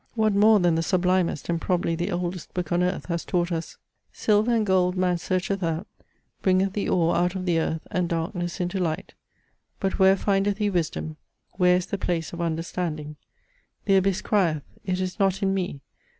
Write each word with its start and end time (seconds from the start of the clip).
What 0.15 0.33
more 0.33 0.59
than 0.59 0.73
the 0.73 0.81
sublimest, 0.81 1.47
and 1.47 1.61
probably 1.61 1.93
the 1.93 2.09
oldest, 2.09 2.55
book 2.55 2.71
on 2.71 2.81
earth 2.81 3.05
has 3.05 3.23
taught 3.23 3.51
us, 3.51 3.77
Silver 4.11 4.51
and 4.55 4.65
gold 4.65 4.95
man 4.97 5.19
searcheth 5.19 5.61
out: 5.61 5.85
Bringeth 6.41 6.73
the 6.73 6.89
ore 6.89 7.15
out 7.15 7.35
of 7.35 7.45
the 7.45 7.59
earth, 7.59 7.83
and 7.91 8.09
darkness 8.09 8.59
into 8.59 8.79
light. 8.79 9.13
But 9.79 9.99
where 9.99 10.15
findeth 10.17 10.57
he 10.57 10.71
wisdom? 10.71 11.17
Where 11.57 11.75
is 11.77 11.85
the 11.85 11.99
place 11.99 12.33
of 12.33 12.41
understanding? 12.41 13.17
The 13.85 13.97
abyss 13.97 14.23
crieth; 14.23 14.63
it 14.83 14.99
is 14.99 15.19
not 15.19 15.43
in 15.43 15.53
me! 15.53 15.81